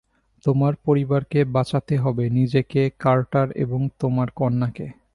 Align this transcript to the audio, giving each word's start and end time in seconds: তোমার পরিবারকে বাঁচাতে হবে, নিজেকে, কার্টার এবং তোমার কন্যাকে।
তোমার 0.45 0.73
পরিবারকে 0.85 1.39
বাঁচাতে 1.45 1.95
হবে, 1.97 2.29
নিজেকে, 2.29 2.81
কার্টার 2.99 3.47
এবং 3.55 3.89
তোমার 3.99 4.27
কন্যাকে। 4.35 4.87